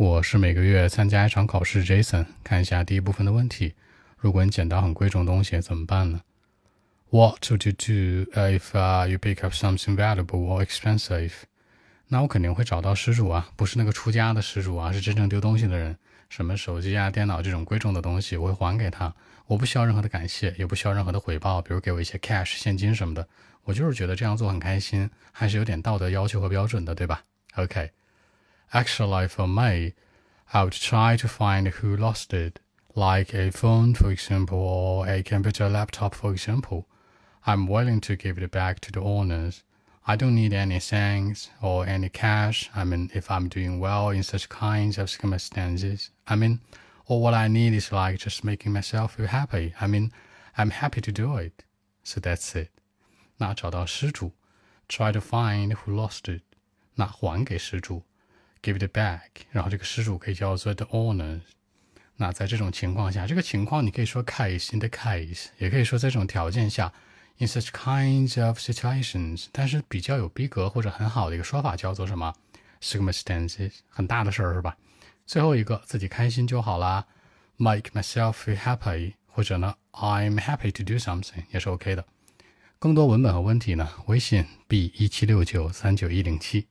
[0.00, 2.24] 我是每个月参加一场考试，Jason。
[2.42, 3.74] 看一下第一部分的问题：
[4.16, 6.22] 如果你捡到很贵重东西怎么办呢
[7.10, 11.32] ？What would you do if you pick up something valuable or expensive？
[12.08, 15.94] 那我肯定会找到失主啊，不是那个出家的失主啊，是真正丢东西的人。
[16.30, 19.14] 什么手机啊、电脑这种贵重的东西，我会还给他。
[19.48, 23.28] 我不需要任何的感谢，也不需要任何的回报，比如给我一些 cash 现金什么的。
[23.64, 27.22] 我就是觉得这样做很开心，还是有点道德要求和标准的，对吧
[27.56, 27.90] ？OK。
[28.73, 29.93] Actually, for me,
[30.53, 32.59] I would try to find who lost it,
[32.95, 36.87] like a phone, for example, or a computer laptop, for example.
[37.45, 39.63] I'm willing to give it back to the owners.
[40.07, 42.69] I don't need any thanks or any cash.
[42.75, 46.59] I mean, if I'm doing well in such kinds of circumstances, I mean,
[47.07, 49.73] all what I need is like just making myself feel happy.
[49.81, 50.11] I mean,
[50.57, 51.63] I'm happy to do it.
[52.03, 52.69] So that's it.
[53.37, 54.31] 那找到失主，
[54.87, 56.41] try to find who lost it，
[56.95, 58.03] 那还给失主。
[58.62, 61.40] Give it back，然后这个失主可以叫做 the owner。
[62.16, 66.92] 那在这种情况下，这个情况你可以说 case in the case，也可以说在这种条件下
[67.38, 69.46] in such kinds of situations。
[69.52, 72.34] 但是比较有逼格或者很好的一个说法叫做什么
[72.82, 74.76] circumstances，很大的事儿是吧？
[75.24, 77.06] 最后一个自己开心就好啦
[77.56, 82.04] ，make myself feel happy，或者呢 I'm happy to do something 也是 OK 的。
[82.78, 86.66] 更多文本和问题呢，微信 b 一七六九三九一零七。